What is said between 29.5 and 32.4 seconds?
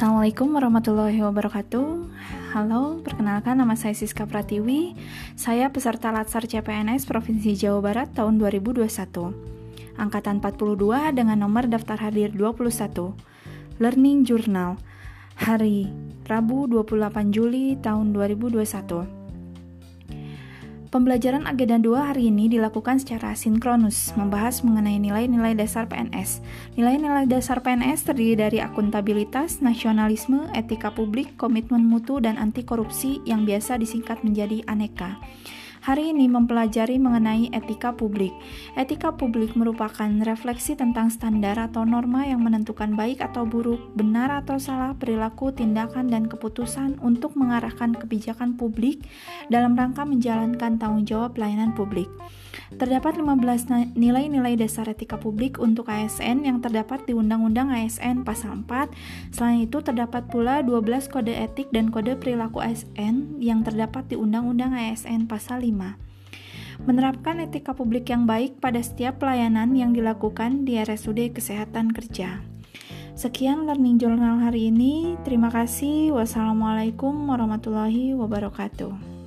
nasionalisme, etika publik, komitmen mutu, dan